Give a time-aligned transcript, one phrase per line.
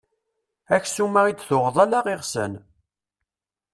[0.75, 2.53] Aksum-a i d-tuɣeḍ ala iɣsan.